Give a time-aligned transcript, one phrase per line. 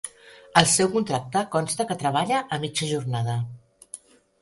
[0.61, 3.41] Al seu contracte consta que treballa a mitja jornada.